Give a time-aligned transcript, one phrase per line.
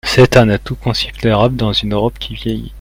[0.03, 2.69] C’est un atout considérable dans une Europe qui vieillit.